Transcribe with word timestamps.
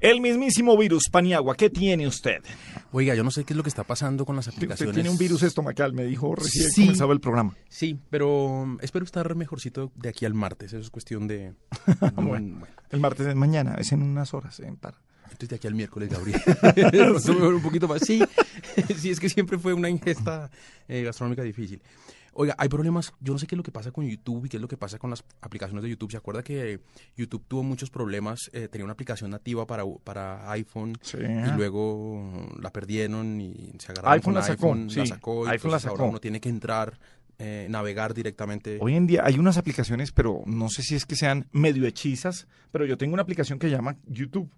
El 0.00 0.20
mismísimo 0.22 0.76
virus 0.78 1.10
Paniagua, 1.10 1.54
¿qué 1.56 1.68
tiene 1.68 2.06
usted? 2.06 2.38
Oiga, 2.92 3.14
yo 3.14 3.22
no 3.22 3.30
sé 3.30 3.44
qué 3.44 3.52
es 3.52 3.56
lo 3.56 3.62
que 3.62 3.68
está 3.68 3.84
pasando 3.84 4.24
con 4.24 4.34
las 4.34 4.46
Usted 4.46 4.58
aplicaciones. 4.58 4.94
tiene 4.94 5.10
un 5.10 5.18
virus 5.18 5.42
estomacal, 5.42 5.92
me 5.92 6.04
dijo 6.04 6.34
recién 6.34 6.70
Sí. 6.70 6.82
comenzaba 6.82 7.12
el 7.12 7.20
programa. 7.20 7.54
Sí, 7.68 7.98
pero 8.08 8.46
um, 8.46 8.78
espero 8.80 9.04
estar 9.04 9.34
mejorcito 9.34 9.92
de 9.96 10.08
aquí 10.08 10.24
al 10.24 10.32
martes. 10.34 10.72
Eso 10.72 10.80
es 10.82 10.90
cuestión 10.90 11.28
de... 11.28 11.52
bueno, 12.16 12.62
El 12.90 13.00
martes 13.00 13.26
de 13.26 13.34
mañana, 13.34 13.74
es 13.78 13.92
en 13.92 14.02
unas 14.02 14.32
horas, 14.32 14.58
en 14.60 14.76
par. 14.76 14.94
entonces 15.24 15.50
de 15.50 15.56
aquí 15.56 15.66
al 15.66 15.74
miércoles, 15.74 16.08
Gabriel. 16.08 16.40
Un 17.54 17.62
poquito 17.62 17.86
más. 17.86 18.00
Sí, 18.02 18.22
sí, 18.96 19.10
es 19.10 19.20
que 19.20 19.28
siempre 19.28 19.58
fue 19.58 19.74
una 19.74 19.90
ingesta 19.90 20.50
eh, 20.88 21.02
gastronómica 21.02 21.42
difícil. 21.42 21.82
Oiga, 22.32 22.54
hay 22.58 22.68
problemas, 22.68 23.12
yo 23.20 23.32
no 23.32 23.38
sé 23.38 23.46
qué 23.46 23.54
es 23.54 23.58
lo 23.58 23.62
que 23.62 23.72
pasa 23.72 23.90
con 23.90 24.06
YouTube 24.08 24.46
y 24.46 24.48
qué 24.48 24.56
es 24.56 24.60
lo 24.60 24.68
que 24.68 24.76
pasa 24.76 24.98
con 24.98 25.10
las 25.10 25.24
aplicaciones 25.40 25.82
de 25.82 25.90
YouTube. 25.90 26.10
¿Se 26.10 26.16
acuerda 26.16 26.42
que 26.42 26.80
YouTube 27.16 27.44
tuvo 27.48 27.62
muchos 27.62 27.90
problemas? 27.90 28.50
Eh, 28.52 28.68
tenía 28.68 28.84
una 28.84 28.92
aplicación 28.92 29.30
nativa 29.30 29.66
para, 29.66 29.84
para 30.04 30.50
iPhone 30.52 30.96
Sí. 31.02 31.18
y 31.18 31.56
luego 31.56 32.48
la 32.60 32.72
perdieron 32.72 33.40
y 33.40 33.72
se 33.78 33.92
agarraron 33.92 34.12
iPhone 34.14 34.22
con 34.22 34.34
la 34.34 34.42
sacó, 34.42 34.66
iPhone, 34.68 34.86
la 34.86 34.92
sí, 35.04 35.06
sacó 35.06 35.32
y 35.46 35.48
iPhone 35.48 35.48
la 35.48 35.54
entonces 35.54 35.86
ahora 35.86 35.98
sacó. 35.98 36.10
uno 36.10 36.20
tiene 36.20 36.40
que 36.40 36.48
entrar, 36.48 36.98
eh, 37.38 37.66
navegar 37.70 38.14
directamente. 38.14 38.78
Hoy 38.80 38.94
en 38.94 39.06
día 39.06 39.22
hay 39.24 39.38
unas 39.38 39.56
aplicaciones, 39.56 40.12
pero 40.12 40.42
no 40.46 40.68
sé 40.68 40.82
si 40.82 40.94
es 40.94 41.06
que 41.06 41.16
sean 41.16 41.48
medio 41.52 41.86
hechizas, 41.86 42.46
pero 42.70 42.84
yo 42.86 42.96
tengo 42.98 43.14
una 43.14 43.22
aplicación 43.22 43.58
que 43.58 43.70
llama 43.70 43.96
YouTube. 44.06 44.50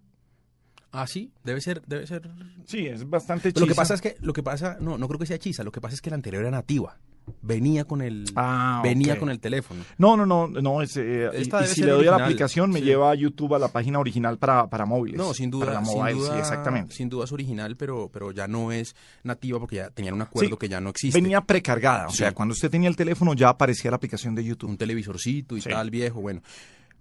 Ah, 0.95 1.07
sí, 1.07 1.33
debe 1.43 1.61
ser, 1.62 1.81
debe 1.87 2.07
ser. 2.07 2.29
Sí, 2.67 2.87
es 2.87 3.09
bastante 3.09 3.48
hechiza. 3.48 3.55
Pero 3.55 3.67
lo 3.67 3.73
que 3.73 3.77
pasa 3.77 3.95
es 3.95 4.03
que, 4.03 4.17
lo 4.20 4.34
que 4.34 4.43
pasa, 4.43 4.77
no, 4.79 4.98
no 4.98 5.09
creo 5.09 5.19
que 5.19 5.25
sea 5.27 5.37
hechiza, 5.37 5.62
lo 5.65 5.73
que 5.73 5.81
pasa 5.81 5.95
es 5.95 6.03
que 6.03 6.11
la 6.11 6.17
anterior 6.17 6.43
era 6.43 6.51
nativa. 6.51 6.98
Venía 7.41 7.85
con 7.85 8.03
el, 8.03 8.25
Ah, 8.37 8.81
venía 8.83 9.19
con 9.19 9.29
el 9.31 9.41
teléfono. 9.41 9.85
No, 9.99 10.17
no, 10.17 10.27
no, 10.27 10.49
no, 10.49 10.83
es, 10.83 10.97
eh, 10.97 11.29
Esta 11.33 11.65
y, 11.65 11.69
si 11.69 11.83
le 11.83 11.91
doy 11.93 12.07
a 12.07 12.12
la 12.12 12.25
aplicación 12.25 12.71
me 12.71 12.81
sí. 12.81 12.85
lleva 12.85 13.11
a 13.11 13.15
YouTube 13.15 13.55
a 13.55 13.59
la 13.59 13.69
página 13.69 13.98
original 13.98 14.39
para, 14.39 14.69
para 14.69 14.87
móviles. 14.87 15.19
No, 15.19 15.35
sin 15.35 15.51
Para 15.51 15.73
duda, 15.73 15.85
sin 15.85 15.98
mobile, 15.98 16.15
duda, 16.19 16.33
sí, 16.35 16.39
exactamente. 16.39 16.95
sin 16.95 17.09
duda 17.09 17.25
es 17.25 17.33
original, 17.33 17.77
pero, 17.77 18.11
pero 18.12 18.33
ya 18.33 18.47
no 18.47 18.73
es 18.73 18.95
nativa 19.23 19.59
porque 19.59 19.77
ya 19.77 19.91
tenían 19.91 20.15
un 20.15 20.23
acuerdo 20.23 20.50
Sí, 20.50 20.56
que 20.56 20.69
ya 20.69 20.81
no 20.81 20.91
existe. 20.91 21.20
Venía 21.20 21.41
precargada, 21.41 22.06
o 22.06 22.12
sea, 22.12 22.33
cuando 22.33 22.53
usted 22.53 22.70
tenía 22.70 22.89
el 22.89 22.97
teléfono 22.97 23.34
ya 23.34 23.48
aparecía 23.48 23.91
la 23.91 23.97
aplicación 23.97 24.34
de 24.34 24.45
YouTube. 24.45 24.70
un 24.70 24.77
televisorcito 24.77 25.56
y 25.56 25.61
tal 25.61 25.91
viejo, 25.91 26.20
bueno. 26.20 26.43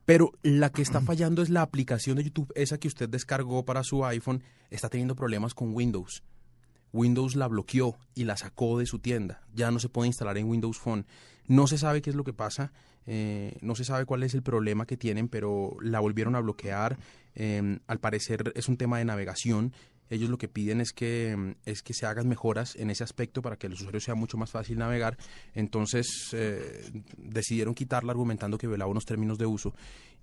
Pero 0.05 0.31
la 0.42 0.72
que 0.72 0.81
está 0.81 1.02
fallando 1.02 1.42
es 1.42 1.49
la 1.49 1.61
aplicación 1.61 2.17
de 2.17 2.23
YouTube, 2.23 2.52
esa 2.55 2.77
que 2.77 2.88
usted 2.88 3.08
descargó 3.08 3.64
para 3.64 3.83
su 3.83 4.03
iPhone, 4.03 4.44
está 4.69 4.89
teniendo 4.89 5.16
problemas 5.16 5.53
con 5.53 5.73
Windows. 5.73 6.23
Windows 6.94 7.36
la 7.36 7.47
bloqueó 7.47 7.97
y 8.16 8.25
la 8.25 8.38
sacó 8.38 8.80
de 8.80 8.86
su 8.86 9.00
tienda. 9.00 9.42
Ya 9.53 9.72
no 9.72 9.80
se 9.80 9.89
puede 9.89 10.08
instalar 10.08 10.38
en 10.38 10.47
Windows 10.47 10.78
Phone. 10.78 11.06
No 11.48 11.67
se 11.67 11.78
sabe 11.78 12.02
qué 12.02 12.09
es 12.09 12.16
lo 12.16 12.23
que 12.23 12.33
pasa, 12.33 12.72
eh, 13.08 13.58
no 13.61 13.75
se 13.75 13.83
sabe 13.83 14.06
cuál 14.06 14.23
es 14.23 14.33
el 14.33 14.44
problema 14.44 14.86
que 14.86 14.98
tienen, 14.98 15.28
pero 15.28 15.75
la 15.81 16.00
volvieron 16.00 16.36
a 16.36 16.39
bloquear. 16.39 16.98
Eh, 17.36 17.80
al 17.88 18.00
parecer 18.00 18.52
es 18.56 18.67
un 18.67 18.78
tema 18.78 19.00
de 19.00 19.06
navegación. 19.06 19.73
Ellos 20.09 20.30
lo 20.30 20.38
que 20.38 20.50
piden 20.50 20.81
es 20.81 20.92
que, 20.92 21.36
mm, 21.38 21.52
es 21.66 21.81
que 21.81 21.94
se 21.94 22.06
hagan 22.06 22.28
mejoras 22.28 22.75
en 22.75 22.89
ese 22.89 23.03
aspecto 23.03 23.42
para 23.42 23.55
que 23.55 23.70
los 23.70 23.80
usuarios 23.80 24.03
sea 24.03 24.14
mucho 24.14 24.38
más 24.38 24.52
fácil 24.52 24.78
navegar. 24.78 25.17
Entonces 25.55 26.30
eh, 26.33 26.92
decidieron 27.17 27.73
quitarla 27.73 28.11
argumentando 28.11 28.58
que 28.58 28.67
violaba 28.67 28.92
unos 28.92 29.05
términos 29.05 29.38
de 29.38 29.45
uso 29.45 29.73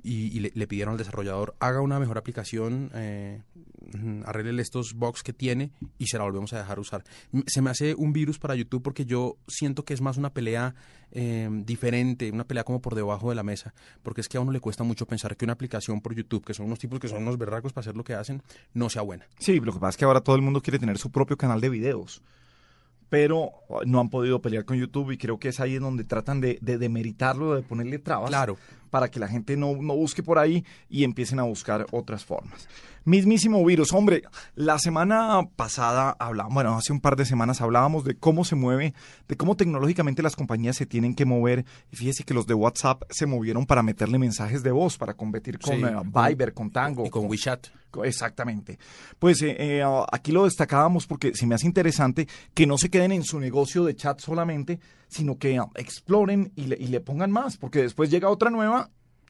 y, 0.02 0.36
y 0.36 0.40
le, 0.40 0.52
le 0.54 0.66
pidieron 0.66 0.92
al 0.92 0.98
desarrollador 0.98 1.54
haga 1.60 1.80
una 1.80 1.98
mejor 1.98 2.18
aplicación, 2.18 2.90
eh, 2.94 3.42
arregle 4.24 4.60
estos 4.62 4.94
bugs 4.94 5.22
que 5.22 5.32
tiene 5.32 5.70
y 5.98 6.06
se 6.06 6.18
la 6.18 6.24
volvemos 6.24 6.52
a 6.52 6.58
dejar 6.58 6.78
usar. 6.78 7.04
Se 7.46 7.62
me 7.62 7.70
hace 7.70 7.94
un 7.94 8.12
virus 8.12 8.38
para 8.38 8.54
YouTube 8.54 8.82
porque 8.82 9.04
yo 9.06 9.36
siento 9.46 9.84
que 9.84 9.94
es 9.94 10.00
más 10.00 10.16
una 10.16 10.30
pelea 10.30 10.74
eh, 11.10 11.48
diferente, 11.64 12.30
una 12.30 12.44
pelea 12.44 12.64
como 12.64 12.80
por 12.80 12.94
debajo 12.94 13.30
de 13.30 13.36
la 13.36 13.42
mesa, 13.42 13.74
porque 14.02 14.20
es 14.20 14.28
que 14.28 14.36
a 14.36 14.40
uno 14.40 14.52
le 14.52 14.60
cuesta 14.60 14.84
mucho 14.84 15.06
pensar 15.06 15.36
que 15.36 15.44
una 15.44 15.54
aplicación 15.54 16.00
por 16.00 16.14
YouTube, 16.14 16.44
que 16.44 16.54
son 16.54 16.66
unos 16.66 16.78
tipos 16.78 17.00
que 17.00 17.08
son 17.08 17.22
unos 17.22 17.38
berracos 17.38 17.72
para 17.72 17.82
hacer 17.82 17.96
lo 17.96 18.04
que 18.04 18.14
hacen, 18.14 18.42
no 18.74 18.90
sea 18.90 19.02
buena. 19.02 19.26
Sí, 19.38 19.60
lo 19.60 19.72
que 19.72 19.78
pasa 19.78 19.90
es 19.90 19.96
que 19.96 20.04
ahora 20.04 20.20
todo 20.20 20.36
el 20.36 20.42
mundo 20.42 20.60
quiere 20.60 20.78
tener 20.78 20.98
su 20.98 21.10
propio 21.10 21.36
canal 21.36 21.60
de 21.60 21.68
videos. 21.70 22.22
Pero 23.08 23.52
uh, 23.68 23.80
no 23.86 24.00
han 24.00 24.10
podido 24.10 24.42
pelear 24.42 24.66
con 24.66 24.76
YouTube 24.76 25.12
y 25.12 25.16
creo 25.16 25.38
que 25.38 25.48
es 25.48 25.60
ahí 25.60 25.76
en 25.76 25.82
donde 25.82 26.04
tratan 26.04 26.42
de, 26.42 26.58
de 26.60 26.76
demeritarlo, 26.76 27.54
de 27.54 27.62
ponerle 27.62 27.98
trabas 27.98 28.28
Claro. 28.28 28.58
Para 28.88 29.10
que 29.10 29.20
la 29.20 29.28
gente 29.28 29.56
no, 29.56 29.76
no 29.76 29.94
busque 29.94 30.22
por 30.22 30.38
ahí 30.38 30.64
y 30.88 31.04
empiecen 31.04 31.38
a 31.38 31.44
buscar 31.44 31.86
otras 31.90 32.24
formas. 32.24 32.68
Mismísimo 33.08 33.64
virus, 33.64 33.94
hombre, 33.94 34.22
la 34.54 34.78
semana 34.78 35.48
pasada 35.56 36.14
hablábamos, 36.18 36.54
bueno, 36.54 36.76
hace 36.76 36.92
un 36.92 37.00
par 37.00 37.16
de 37.16 37.24
semanas 37.24 37.62
hablábamos 37.62 38.04
de 38.04 38.14
cómo 38.14 38.44
se 38.44 38.54
mueve, 38.54 38.92
de 39.26 39.34
cómo 39.34 39.56
tecnológicamente 39.56 40.22
las 40.22 40.36
compañías 40.36 40.76
se 40.76 40.84
tienen 40.84 41.14
que 41.14 41.24
mover. 41.24 41.64
Y 41.90 41.96
fíjese 41.96 42.24
que 42.24 42.34
los 42.34 42.46
de 42.46 42.52
WhatsApp 42.52 43.04
se 43.08 43.24
movieron 43.24 43.64
para 43.64 43.82
meterle 43.82 44.18
mensajes 44.18 44.62
de 44.62 44.72
voz, 44.72 44.98
para 44.98 45.14
competir 45.14 45.58
con 45.58 45.76
Sí, 45.76 45.82
eh, 45.82 45.96
Viber, 46.04 46.52
con 46.52 46.70
Tango. 46.70 47.06
Y 47.06 47.08
con 47.08 47.24
WeChat. 47.30 47.68
Exactamente. 48.04 48.78
Pues 49.18 49.40
eh, 49.40 49.56
eh, 49.58 49.84
aquí 50.12 50.30
lo 50.30 50.44
destacábamos 50.44 51.06
porque 51.06 51.34
se 51.34 51.46
me 51.46 51.54
hace 51.54 51.66
interesante 51.66 52.28
que 52.52 52.66
no 52.66 52.76
se 52.76 52.90
queden 52.90 53.12
en 53.12 53.24
su 53.24 53.40
negocio 53.40 53.84
de 53.84 53.96
chat 53.96 54.20
solamente, 54.20 54.78
sino 55.08 55.38
que 55.38 55.56
ah, 55.58 55.70
exploren 55.74 56.52
y 56.54 56.66
le, 56.66 56.76
y 56.78 56.88
le 56.88 57.00
pongan 57.00 57.30
más, 57.30 57.56
porque 57.56 57.80
después 57.80 58.10
llega 58.10 58.28
otra 58.28 58.50
nueva 58.50 58.77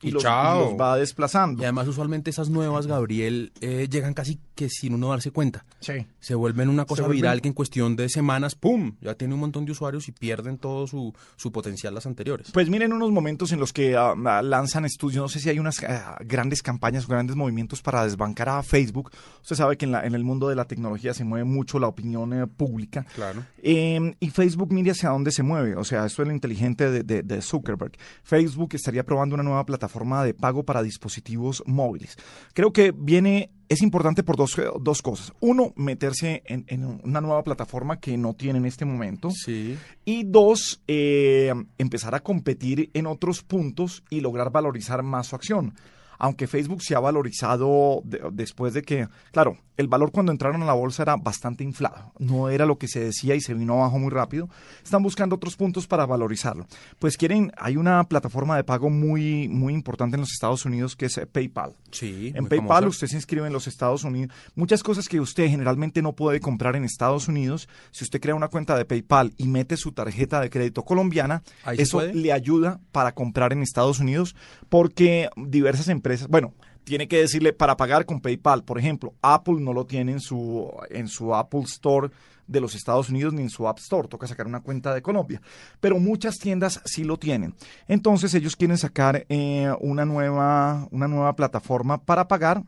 y, 0.02 0.08
Y 0.08 0.10
los, 0.10 0.22
y 0.22 0.26
chao. 0.26 0.70
los 0.70 0.80
va 0.80 0.96
desplazando. 0.96 1.62
Y 1.62 1.64
además 1.64 1.88
usualmente 1.88 2.30
esas 2.30 2.48
nuevas, 2.50 2.86
Gabriel, 2.86 3.52
eh, 3.60 3.88
llegan 3.90 4.14
casi 4.14 4.38
que 4.54 4.68
sin 4.68 4.94
uno 4.94 5.10
darse 5.10 5.30
cuenta. 5.30 5.64
Sí. 5.80 6.06
Se 6.20 6.34
vuelven 6.34 6.68
una 6.68 6.84
cosa 6.84 7.02
vuelven- 7.04 7.12
viral 7.16 7.40
que 7.42 7.48
en 7.48 7.54
cuestión 7.54 7.96
de 7.96 8.08
semanas, 8.08 8.54
¡pum! 8.54 8.92
Ya 9.00 9.14
tiene 9.14 9.34
un 9.34 9.40
montón 9.40 9.64
de 9.64 9.72
usuarios 9.72 10.08
y 10.08 10.12
pierden 10.12 10.58
todo 10.58 10.86
su, 10.86 11.12
su 11.36 11.50
potencial 11.52 11.94
las 11.94 12.06
anteriores. 12.06 12.50
Pues 12.52 12.68
miren 12.70 12.92
unos 12.92 13.10
momentos 13.10 13.52
en 13.52 13.60
los 13.60 13.72
que 13.72 13.96
ah, 13.96 14.14
ah, 14.26 14.42
lanzan 14.42 14.84
estudios, 14.84 15.22
no 15.22 15.28
sé 15.28 15.40
si 15.40 15.48
hay 15.48 15.58
unas 15.58 15.82
ah, 15.84 16.16
grandes 16.24 16.62
campañas, 16.62 17.06
grandes 17.08 17.36
movimientos 17.36 17.82
para 17.82 18.04
desbancar 18.04 18.48
a 18.48 18.62
Facebook. 18.62 19.10
Usted 19.42 19.56
sabe 19.56 19.76
que 19.76 19.84
en, 19.84 19.92
la- 19.92 20.04
en 20.06 20.14
el 20.14 20.24
mundo 20.24 20.48
de 20.48 20.56
la 20.56 20.64
tecnología 20.66 21.14
se 21.14 21.24
mueve 21.24 21.44
mucho 21.44 21.78
la 21.78 21.88
opinión 21.88 22.32
eh, 22.32 22.46
pública. 22.46 23.04
Claro. 23.14 23.44
Eh, 23.62 24.14
y 24.20 24.30
Facebook 24.30 24.72
mire 24.72 24.90
hacia 24.92 25.10
dónde 25.10 25.30
se 25.32 25.42
mueve. 25.42 25.76
O 25.76 25.84
sea, 25.84 26.06
esto 26.06 26.22
es 26.22 26.28
lo 26.28 26.34
inteligente 26.34 26.90
de, 26.90 27.02
de- 27.02 27.22
de 27.22 27.42
Zuckerberg. 27.42 27.92
Facebook 28.22 28.70
estaría 28.74 29.04
probando 29.04 29.34
una 29.34 29.42
nueva 29.44 29.64
plataforma 29.64 29.87
de 30.24 30.34
pago 30.34 30.64
para 30.64 30.82
dispositivos 30.82 31.62
móviles. 31.66 32.16
Creo 32.54 32.72
que 32.72 32.92
viene, 32.96 33.50
es 33.68 33.82
importante 33.82 34.22
por 34.22 34.36
dos, 34.36 34.56
dos 34.80 35.02
cosas. 35.02 35.32
Uno, 35.40 35.72
meterse 35.76 36.42
en, 36.46 36.64
en 36.68 37.00
una 37.04 37.20
nueva 37.20 37.42
plataforma 37.44 37.98
que 37.98 38.16
no 38.16 38.34
tiene 38.34 38.58
en 38.58 38.66
este 38.66 38.84
momento. 38.84 39.30
Sí. 39.30 39.76
Y 40.04 40.24
dos, 40.24 40.82
eh, 40.88 41.52
empezar 41.78 42.14
a 42.14 42.20
competir 42.20 42.90
en 42.94 43.06
otros 43.06 43.42
puntos 43.42 44.04
y 44.10 44.20
lograr 44.20 44.50
valorizar 44.50 45.02
más 45.02 45.28
su 45.28 45.36
acción. 45.36 45.74
Aunque 46.18 46.46
Facebook 46.46 46.82
se 46.82 46.94
ha 46.94 47.00
valorizado 47.00 48.02
de- 48.04 48.20
después 48.32 48.74
de 48.74 48.82
que, 48.82 49.08
claro, 49.32 49.56
el 49.76 49.86
valor 49.86 50.10
cuando 50.10 50.32
entraron 50.32 50.60
a 50.62 50.66
la 50.66 50.72
bolsa 50.72 51.02
era 51.04 51.16
bastante 51.16 51.62
inflado. 51.62 52.12
No 52.18 52.48
era 52.48 52.66
lo 52.66 52.78
que 52.78 52.88
se 52.88 52.98
decía 52.98 53.36
y 53.36 53.40
se 53.40 53.54
vino 53.54 53.74
abajo 53.74 53.98
muy 54.00 54.10
rápido. 54.10 54.48
Están 54.82 55.02
buscando 55.04 55.36
otros 55.36 55.54
puntos 55.54 55.86
para 55.86 56.04
valorizarlo. 56.06 56.66
Pues 56.98 57.16
quieren, 57.16 57.52
hay 57.56 57.76
una 57.76 58.02
plataforma 58.04 58.56
de 58.56 58.64
pago 58.64 58.90
muy, 58.90 59.48
muy 59.48 59.72
importante 59.74 60.16
en 60.16 60.22
los 60.22 60.32
Estados 60.32 60.64
Unidos 60.64 60.96
que 60.96 61.06
es 61.06 61.16
eh, 61.18 61.26
PayPal. 61.26 61.76
Sí. 61.92 62.32
En 62.34 62.46
PayPal 62.48 62.66
famosa. 62.68 62.88
usted 62.88 63.06
se 63.06 63.16
inscribe 63.16 63.46
en 63.46 63.52
los 63.52 63.68
Estados 63.68 64.02
Unidos. 64.02 64.34
Muchas 64.56 64.82
cosas 64.82 65.08
que 65.08 65.20
usted 65.20 65.46
generalmente 65.48 66.02
no 66.02 66.14
puede 66.14 66.40
comprar 66.40 66.74
en 66.74 66.84
Estados 66.84 67.28
Unidos, 67.28 67.68
si 67.92 68.02
usted 68.02 68.20
crea 68.20 68.34
una 68.34 68.48
cuenta 68.48 68.76
de 68.76 68.84
PayPal 68.84 69.32
y 69.36 69.46
mete 69.46 69.76
su 69.76 69.92
tarjeta 69.92 70.40
de 70.40 70.50
crédito 70.50 70.84
colombiana, 70.84 71.42
eso 71.76 71.98
le 72.02 72.32
ayuda 72.32 72.80
para 72.90 73.12
comprar 73.12 73.52
en 73.52 73.62
Estados 73.62 74.00
Unidos 74.00 74.34
porque 74.68 75.28
diversas 75.36 75.86
empresas, 75.88 76.07
bueno, 76.28 76.54
tiene 76.84 77.08
que 77.08 77.18
decirle 77.18 77.52
para 77.52 77.76
pagar 77.76 78.06
con 78.06 78.20
PayPal, 78.20 78.64
por 78.64 78.78
ejemplo, 78.78 79.14
Apple 79.22 79.56
no 79.60 79.72
lo 79.72 79.86
tiene 79.86 80.12
en 80.12 80.20
su 80.20 80.70
en 80.90 81.08
su 81.08 81.34
Apple 81.34 81.62
Store 81.62 82.10
de 82.46 82.60
los 82.60 82.74
Estados 82.74 83.10
Unidos 83.10 83.34
ni 83.34 83.42
en 83.42 83.50
su 83.50 83.68
App 83.68 83.78
Store, 83.78 84.08
toca 84.08 84.26
sacar 84.26 84.46
una 84.46 84.60
cuenta 84.60 84.94
de 84.94 85.02
Colombia, 85.02 85.40
pero 85.80 85.98
muchas 85.98 86.38
tiendas 86.38 86.80
sí 86.84 87.04
lo 87.04 87.18
tienen. 87.18 87.54
Entonces 87.86 88.34
ellos 88.34 88.56
quieren 88.56 88.78
sacar 88.78 89.26
eh, 89.28 89.70
una 89.80 90.04
nueva 90.04 90.88
una 90.90 91.06
nueva 91.06 91.36
plataforma 91.36 92.02
para 92.02 92.26
pagar 92.26 92.64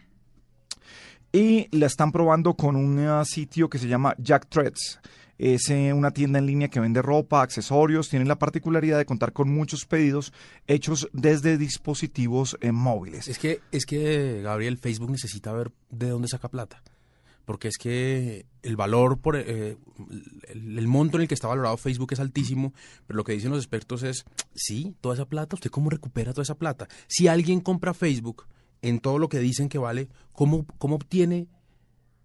y 1.32 1.68
la 1.76 1.86
están 1.86 2.12
probando 2.12 2.54
con 2.54 2.76
un 2.76 2.98
eh, 2.98 3.24
sitio 3.24 3.68
que 3.70 3.78
se 3.78 3.88
llama 3.88 4.14
Jack 4.18 4.48
Threads. 4.48 5.00
Es 5.42 5.70
eh, 5.70 5.94
una 5.94 6.10
tienda 6.10 6.38
en 6.38 6.44
línea 6.44 6.68
que 6.68 6.80
vende 6.80 7.00
ropa, 7.00 7.40
accesorios, 7.40 8.10
tiene 8.10 8.26
la 8.26 8.38
particularidad 8.38 8.98
de 8.98 9.06
contar 9.06 9.32
con 9.32 9.48
muchos 9.48 9.86
pedidos 9.86 10.34
hechos 10.66 11.08
desde 11.14 11.56
dispositivos 11.56 12.58
eh, 12.60 12.72
móviles. 12.72 13.26
Es 13.26 13.38
que, 13.38 13.62
es 13.72 13.86
que, 13.86 14.42
Gabriel, 14.42 14.76
Facebook 14.76 15.10
necesita 15.10 15.50
ver 15.54 15.72
de 15.88 16.10
dónde 16.10 16.28
saca 16.28 16.50
plata. 16.50 16.82
Porque 17.46 17.68
es 17.68 17.78
que 17.78 18.44
el 18.62 18.76
valor, 18.76 19.18
por 19.18 19.34
eh, 19.34 19.78
el, 20.48 20.78
el 20.78 20.86
monto 20.86 21.16
en 21.16 21.22
el 21.22 21.28
que 21.28 21.32
está 21.32 21.48
valorado 21.48 21.78
Facebook 21.78 22.12
es 22.12 22.20
altísimo, 22.20 22.74
pero 23.06 23.16
lo 23.16 23.24
que 23.24 23.32
dicen 23.32 23.50
los 23.50 23.60
expertos 23.60 24.02
es, 24.02 24.26
sí, 24.54 24.94
toda 25.00 25.14
esa 25.14 25.24
plata, 25.24 25.56
¿usted 25.56 25.70
cómo 25.70 25.88
recupera 25.88 26.34
toda 26.34 26.42
esa 26.42 26.58
plata? 26.58 26.86
Si 27.06 27.28
alguien 27.28 27.60
compra 27.60 27.94
Facebook 27.94 28.44
en 28.82 29.00
todo 29.00 29.16
lo 29.16 29.30
que 29.30 29.38
dicen 29.38 29.70
que 29.70 29.78
vale, 29.78 30.10
¿cómo, 30.32 30.66
cómo 30.76 30.96
obtiene 30.96 31.48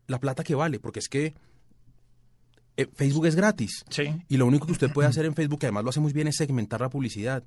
la 0.08 0.20
plata 0.20 0.44
que 0.44 0.54
vale? 0.54 0.82
Porque 0.82 1.00
es 1.00 1.08
que 1.08 1.34
eh, 2.78 2.88
Facebook 2.94 3.26
es 3.28 3.36
gratis. 3.36 3.84
Sí. 3.90 4.04
Y 4.30 4.38
lo 4.38 4.46
único 4.46 4.66
que 4.66 4.72
usted 4.74 4.92
puede 4.92 5.08
hacer 5.08 5.26
en 5.26 5.34
Facebook, 5.36 5.60
que 5.60 5.66
además 5.68 5.84
lo 5.84 5.90
hace 5.92 6.00
muy 6.00 6.14
bien, 6.14 6.28
es 6.28 6.36
segmentar 6.38 6.82
la 6.82 6.90
publicidad. 6.90 7.44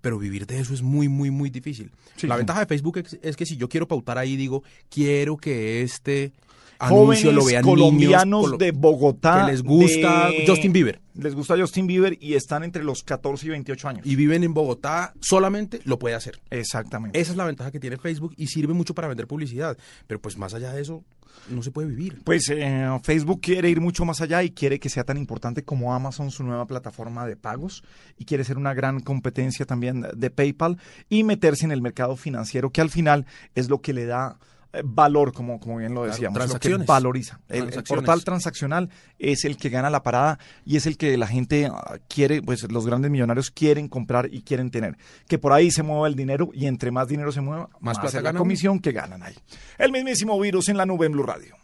Pero 0.00 0.18
vivir 0.18 0.46
de 0.46 0.58
eso 0.60 0.72
es 0.72 0.80
muy, 0.82 1.08
muy, 1.08 1.30
muy 1.30 1.50
difícil. 1.50 1.90
Sí, 2.16 2.26
la 2.26 2.34
sí. 2.34 2.38
ventaja 2.38 2.60
de 2.60 2.66
Facebook 2.66 2.98
es, 2.98 3.18
es 3.22 3.36
que 3.36 3.44
si 3.44 3.56
yo 3.58 3.68
quiero 3.68 3.86
pautar 3.86 4.16
ahí, 4.16 4.34
digo, 4.36 4.62
quiero 4.88 5.36
que 5.36 5.82
este 5.82 6.32
anuncio 6.78 7.32
lo 7.32 7.44
vean 7.44 7.62
colombianos 7.62 8.44
niños 8.44 8.58
de 8.58 8.70
Bogotá. 8.72 9.44
que 9.44 9.52
les 9.52 9.62
gusta 9.62 10.30
de- 10.30 10.44
Justin 10.46 10.72
Bieber. 10.72 10.98
Les 11.14 11.34
gusta 11.34 11.58
Justin 11.58 11.86
Bieber 11.86 12.16
y 12.20 12.34
están 12.34 12.62
entre 12.62 12.84
los 12.84 13.02
14 13.02 13.46
y 13.46 13.50
28 13.50 13.88
años. 13.88 14.06
y 14.06 14.16
viven 14.16 14.44
en 14.44 14.54
Bogotá, 14.54 15.12
solamente 15.20 15.80
lo 15.84 15.98
puede 15.98 16.14
hacer. 16.14 16.40
Exactamente. 16.50 17.20
Esa 17.20 17.32
es 17.32 17.36
la 17.36 17.44
ventaja 17.44 17.70
que 17.70 17.80
tiene 17.80 17.96
Facebook 17.96 18.34
y 18.36 18.46
sirve 18.46 18.74
mucho 18.74 18.94
para 18.94 19.08
vender 19.08 19.26
publicidad. 19.26 19.76
Pero 20.06 20.20
pues 20.20 20.36
más 20.36 20.54
allá 20.54 20.72
de 20.72 20.82
eso, 20.82 21.04
no 21.48 21.62
se 21.62 21.70
puede 21.70 21.88
vivir. 21.88 22.22
Pues 22.24 22.48
eh, 22.50 22.88
Facebook 23.02 23.40
quiere 23.40 23.70
ir 23.70 23.80
mucho 23.80 24.04
más 24.04 24.20
allá 24.20 24.42
y 24.42 24.50
quiere 24.50 24.78
que 24.78 24.88
sea 24.88 25.04
tan 25.04 25.16
importante 25.16 25.64
como 25.64 25.94
Amazon, 25.94 26.30
su 26.30 26.44
nueva 26.44 26.66
plataforma 26.66 27.26
de 27.26 27.36
pagos, 27.36 27.82
y 28.18 28.24
quiere 28.24 28.44
ser 28.44 28.56
una 28.58 28.74
gran 28.74 29.00
competencia 29.00 29.66
también 29.66 30.06
de 30.14 30.30
PayPal 30.30 30.78
y 31.08 31.24
meterse 31.24 31.64
en 31.64 31.72
el 31.72 31.82
mercado 31.82 32.16
financiero, 32.16 32.70
que 32.70 32.80
al 32.80 32.90
final 32.90 33.26
es 33.54 33.68
lo 33.68 33.80
que 33.80 33.92
le 33.92 34.06
da 34.06 34.38
valor, 34.84 35.32
como, 35.32 35.58
como 35.60 35.78
bien 35.78 35.94
lo 35.94 36.00
Claro, 36.02 36.12
decíamos, 36.12 36.34
lo 36.38 36.40
que 36.44 36.46
transacciones. 36.48 36.86
valoriza. 36.86 37.40
El- 37.48 37.70
portal 37.82 38.22
transaccional 38.24 38.88
es 39.18 39.44
el 39.44 39.56
que 39.56 39.68
gana 39.68 39.90
la 39.90 40.02
parada 40.02 40.38
y 40.64 40.76
es 40.76 40.86
el 40.86 40.96
que 40.96 41.16
la 41.16 41.26
gente 41.26 41.66
ah, 41.72 41.98
quiere, 42.08 42.40
pues 42.42 42.70
los 42.70 42.86
grandes 42.86 43.10
millonarios 43.10 43.50
quieren 43.50 43.88
comprar 43.88 44.28
y 44.32 44.42
quieren 44.42 44.70
tener. 44.70 44.96
Que 45.28 45.38
por 45.38 45.52
ahí 45.52 45.70
se 45.70 45.82
mueva 45.82 46.06
el 46.08 46.14
dinero 46.14 46.50
y 46.54 46.66
entre 46.66 46.90
más 46.90 47.08
dinero 47.08 47.32
se 47.32 47.40
mueva, 47.40 47.68
Más 47.80 47.98
más, 47.98 47.98
plata 48.12 48.20
la 48.32 48.38
comisión 48.38 48.78
que 48.80 48.92
ganan 48.92 49.22
ahí. 49.22 49.34
El 49.78 49.92
mismísimo 49.92 50.38
virus 50.38 50.68
en 50.68 50.76
la 50.76 50.86
nube 50.86 51.06
en 51.06 51.12
Blue 51.12 51.24
Radio. 51.24 51.56